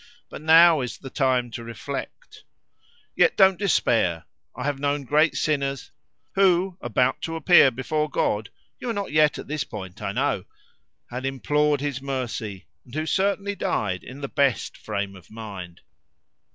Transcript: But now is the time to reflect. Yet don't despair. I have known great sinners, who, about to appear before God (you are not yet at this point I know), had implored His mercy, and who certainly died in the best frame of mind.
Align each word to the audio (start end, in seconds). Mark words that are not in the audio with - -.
But 0.29 0.41
now 0.41 0.81
is 0.81 0.97
the 0.97 1.11
time 1.11 1.51
to 1.51 1.63
reflect. 1.63 2.43
Yet 3.15 3.37
don't 3.37 3.59
despair. 3.59 4.25
I 4.55 4.63
have 4.63 4.79
known 4.79 5.03
great 5.03 5.35
sinners, 5.35 5.91
who, 6.33 6.75
about 6.81 7.21
to 7.21 7.35
appear 7.35 7.69
before 7.69 8.09
God 8.09 8.49
(you 8.79 8.89
are 8.89 8.93
not 8.93 9.11
yet 9.11 9.37
at 9.37 9.47
this 9.47 9.63
point 9.63 10.01
I 10.01 10.11
know), 10.11 10.45
had 11.11 11.23
implored 11.23 11.81
His 11.81 12.01
mercy, 12.01 12.65
and 12.83 12.95
who 12.95 13.05
certainly 13.05 13.53
died 13.53 14.03
in 14.03 14.21
the 14.21 14.27
best 14.27 14.75
frame 14.75 15.15
of 15.15 15.29
mind. 15.29 15.81